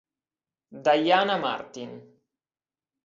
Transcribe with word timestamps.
Diana 0.87 1.37
Martín 1.43 1.91